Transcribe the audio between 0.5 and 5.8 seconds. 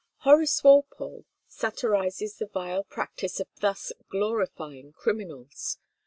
Walpole satirizes the vile practice of thus glorifying criminals.